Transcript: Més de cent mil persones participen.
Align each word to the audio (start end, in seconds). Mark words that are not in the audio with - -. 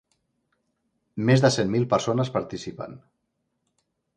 Més 1.29 1.45
de 1.45 1.51
cent 1.57 1.71
mil 1.75 1.85
persones 1.93 2.33
participen. 2.39 2.97